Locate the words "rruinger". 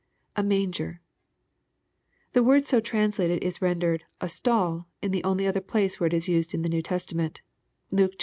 0.41-0.97